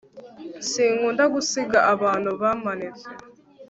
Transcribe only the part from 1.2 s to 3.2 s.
gusiga abantu bamanitse